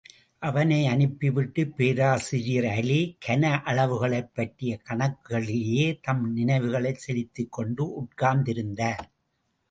அவனை 0.39 0.87
அனுப்பிவிட்டுப் 0.87 1.73
பேராசிரியர் 1.75 2.65
அலி, 2.65 3.17
கன 3.25 3.51
அளவுகளைப்பற்றிய 3.63 4.79
கணக்குகளிலேயே 4.89 5.99
தம் 6.01 6.33
நினைவுகளை 6.33 6.93
செலுத்திக் 6.93 7.51
கொண்டு 7.51 7.85
உட்கார்ந்திருந்தார். 8.01 9.05